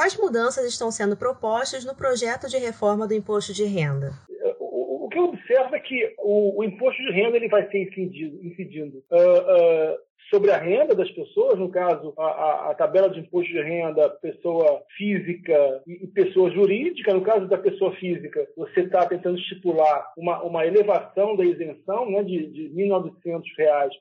[0.00, 4.12] Quais mudanças estão sendo propostas no projeto de reforma do imposto de renda?
[4.58, 8.42] O, que eu observo é que o, o imposto de renda ele vai ser incidido,
[8.42, 9.98] incidindo uh, uh,
[10.28, 14.08] sobre a renda das pessoas, no caso, a, a, a tabela de imposto de renda,
[14.10, 17.14] pessoa física e, e pessoa jurídica.
[17.14, 22.22] No caso da pessoa física, você está tentando estipular uma, uma elevação da isenção né,
[22.22, 23.42] de, de R$ 1.900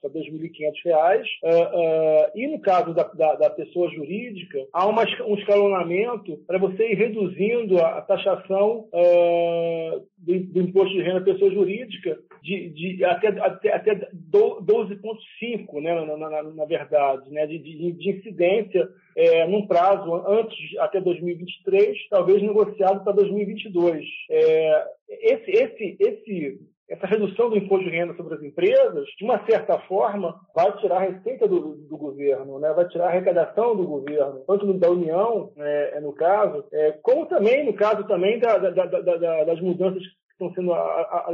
[0.01, 1.23] para R$ 2.500.
[1.43, 6.57] Uh, uh, e no caso da, da, da pessoa jurídica, há uma, um escalonamento para
[6.57, 12.19] você ir reduzindo a, a taxação uh, do, do, imposto de renda da pessoa jurídica
[12.41, 18.09] de, de até, até, até 12,5, né, na, na, na, verdade, né, de, de, de
[18.09, 24.05] incidência é, num prazo antes até 2023, talvez negociado para 2022.
[24.29, 26.59] É, esse, esse, esse,
[26.89, 30.97] essa redução do imposto de renda sobre as empresas, de uma certa forma, vai tirar
[30.97, 32.73] a receita do, do governo, né?
[32.73, 37.27] vai tirar a arrecadação do governo, tanto da União, é, é no caso, é, como
[37.27, 40.03] também no caso também da, da, da, das mudanças
[40.39, 40.73] estão sendo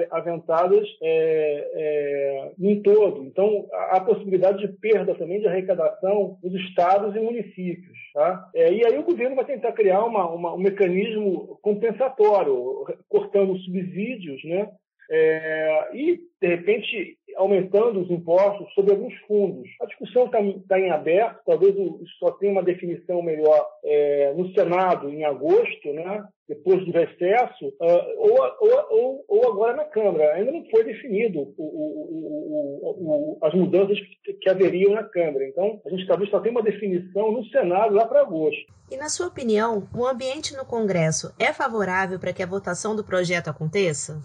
[0.09, 3.23] aventadas é, é, em todo.
[3.23, 7.97] Então, há possibilidade de perda também de arrecadação dos estados e municípios.
[8.14, 8.50] Tá?
[8.56, 14.44] É, e aí o governo vai tentar criar uma, uma, um mecanismo compensatório, cortando subsídios,
[14.45, 14.70] né?
[15.09, 19.70] É, e, de repente, aumentando os impostos sobre alguns fundos.
[19.81, 21.75] A discussão está tá em aberto, talvez
[22.20, 26.23] só tenha uma definição melhor é, no Senado em agosto, né?
[26.47, 30.34] depois do recesso, uh, ou, ou, ou, agora na Câmara.
[30.34, 33.97] Ainda não foi definido o, o, o, as mudanças
[34.40, 35.47] que haveriam na Câmara.
[35.47, 38.64] Então, a gente talvez só tenha uma definição no Senado lá para agosto.
[38.92, 43.03] E, na sua opinião, o ambiente no Congresso é favorável para que a votação do
[43.03, 44.22] projeto aconteça?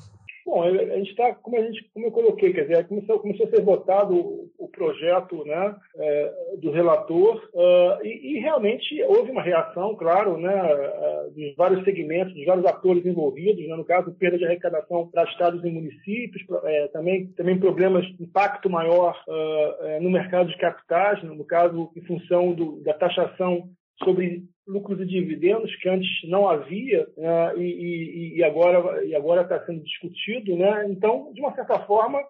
[0.51, 3.51] Bom, a gente está, como, a gente, como eu coloquei, quer dizer, começou, começou a
[3.51, 9.45] ser votado o, o projeto né, é, do relator uh, e, e, realmente houve uma
[9.45, 14.39] reação, claro, né, uh, dos vários segmentos, dos vários atores envolvidos, né, no caso, perda
[14.39, 20.49] de arrecadação para estados e municípios, é, também, também problemas, impacto maior uh, no mercado
[20.49, 23.71] de capitais, né, no caso, em função do, da taxação
[24.03, 29.65] sobre lucros e dividendos que antes não havia né, e, e, agora e agora está
[29.67, 30.87] sendo discutido, né?
[30.89, 32.21] Então, de uma certa forma,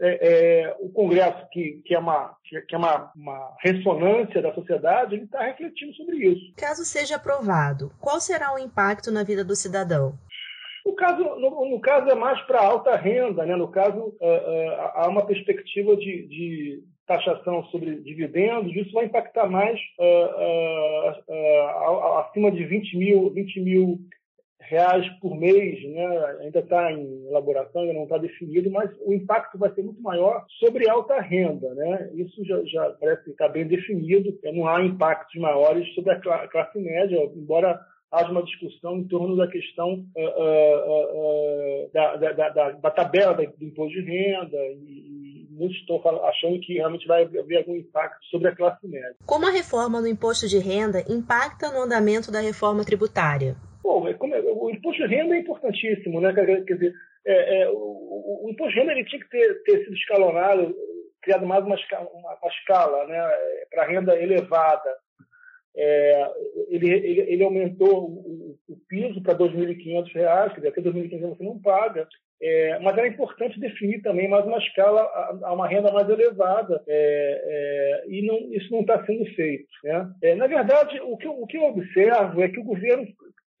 [0.00, 5.14] é, é, o Congresso que, que é, uma, que é uma, uma ressonância da sociedade,
[5.14, 6.54] ele está refletindo sobre isso.
[6.56, 10.18] Caso seja aprovado, qual será o impacto na vida do cidadão?
[10.84, 13.54] No caso, no, no caso é mais para alta renda, né?
[13.54, 19.48] No caso, uh, uh, há uma perspectiva de, de taxação sobre dividendos, isso vai impactar
[19.48, 23.98] mais uh, uh, uh, acima de 20 mil, 20 mil
[24.60, 26.36] reais por mês, né?
[26.42, 30.44] ainda está em elaboração, ainda não está definido, mas o impacto vai ser muito maior
[30.60, 31.74] sobre alta renda.
[31.74, 32.10] Né?
[32.14, 37.18] Isso já, já parece estar bem definido, não há impactos maiores sobre a classe média,
[37.34, 37.80] embora
[38.12, 40.04] haja uma discussão em torno da questão
[41.92, 44.99] da, da, da, da, tabela do imposto de renda e,
[45.60, 49.14] muitos estão achando que realmente vai haver algum impacto sobre a classe média.
[49.26, 53.54] Como a reforma no imposto de renda impacta no andamento da reforma tributária?
[53.82, 56.32] Bom, é é, o imposto de renda é importantíssimo, né?
[56.32, 56.94] Quer dizer,
[57.26, 60.74] é, é, o, o, imposto de renda ele tinha que ter, ter sido escalonado,
[61.22, 61.76] criado mais uma,
[62.14, 63.20] uma, uma escala, né?
[63.70, 64.96] Para renda elevada.
[65.76, 66.30] É,
[66.68, 71.36] ele, ele, ele, aumentou o, o piso para R$ 2.500, quer dizer, até R$ 2.500
[71.36, 72.08] você não paga.
[72.42, 76.82] É, mas era importante definir também mais uma escala a, a uma renda mais elevada
[76.88, 79.68] é, é, e não, isso não está sendo feito.
[79.84, 80.10] Né?
[80.22, 83.06] É, na verdade, o que, o que eu observo é que o governo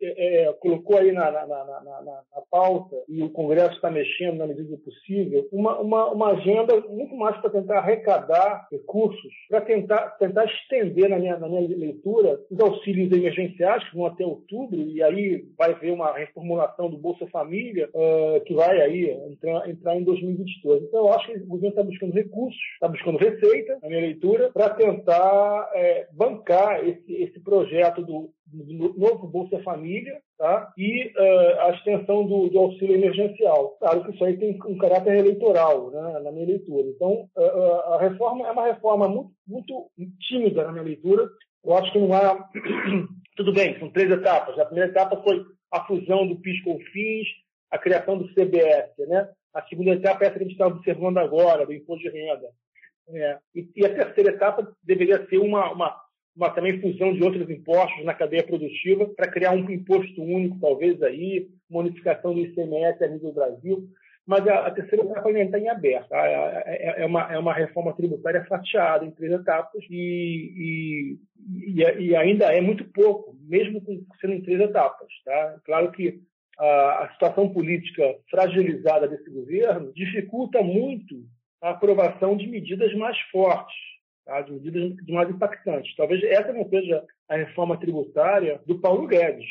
[0.02, 4.46] é, é, colocou aí na, na, na, na, pauta, e o Congresso está mexendo na
[4.46, 10.10] medida do possível, uma, uma, uma agenda muito mais para tentar arrecadar recursos, para tentar,
[10.18, 15.02] tentar estender, na minha, na minha leitura, os auxílios emergenciais, que vão até outubro, e
[15.02, 20.04] aí vai haver uma reformulação do Bolsa Família, uh, que vai aí entrar, entrar em
[20.04, 20.84] 2022.
[20.84, 24.50] Então, eu acho que o governo está buscando recursos, está buscando receita, na minha leitura,
[24.52, 30.72] para tentar é, bancar esse, esse projeto do, novo Bolsa Família tá?
[30.76, 33.76] e uh, a extensão do, do, auxílio emergencial.
[33.78, 36.88] Claro que isso aí tem um caráter eleitoral, né, na minha leitura.
[36.88, 41.28] Então, uh, a reforma é uma reforma muito, muito tímida na minha leitura.
[41.64, 42.48] Eu acho que não há.
[43.36, 44.58] Tudo bem, são três etapas.
[44.58, 47.28] A primeira etapa foi a fusão do PIS com o FIS,
[47.70, 48.90] a criação do CBS.
[48.98, 49.28] Né?
[49.54, 52.48] A segunda etapa é essa que a gente está observando agora, do imposto de renda.
[53.12, 53.38] É.
[53.54, 55.96] E, e, a terceira etapa deveria ser uma, uma
[56.36, 61.02] uma também fusão de outros impostos na cadeia produtiva para criar um imposto único, talvez
[61.02, 63.88] aí, modificação do ICMS a nível do Brasil.
[64.26, 66.12] Mas a, a terceira etapa ainda está em aberto.
[66.14, 71.18] É, é, uma, é uma reforma tributária fatiada em três etapas e,
[71.48, 73.82] e, e, ainda é muito pouco, mesmo
[74.20, 75.08] sendo em três etapas.
[75.24, 75.56] Tá?
[75.64, 76.20] Claro que
[76.58, 81.24] a, a situação política fragilizada desse governo dificulta muito
[81.62, 83.74] a aprovação de medidas mais fortes,
[84.46, 85.94] de medidas mais impactantes.
[85.96, 89.46] Talvez essa não seja a reforma tributária do Paulo Guedes.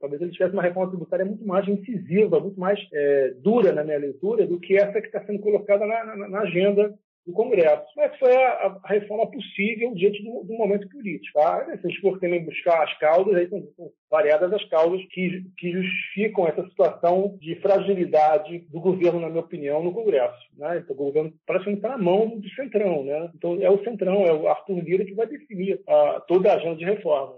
[0.00, 3.98] Talvez ele tivesse uma reforma tributária muito mais incisiva, muito mais é, dura na minha
[3.98, 6.94] leitura do que essa que está sendo colocada na, na, na agenda
[7.26, 7.84] do Congresso.
[7.96, 11.38] Mas foi a, a reforma possível diante do, do, momento político.
[11.38, 11.64] Tá?
[11.64, 15.44] Se a gente for também buscar as causas, aí são, são variadas as causas que,
[15.56, 20.38] que, justificam essa situação de fragilidade do governo, na minha opinião, no Congresso.
[20.56, 20.78] Né?
[20.78, 23.04] Então, o governo praticamente está na mão do Centrão.
[23.04, 23.30] Né?
[23.34, 26.76] Então, é o Centrão, é o Arthur Lira que vai definir uh, toda a agenda
[26.76, 27.36] de reformas.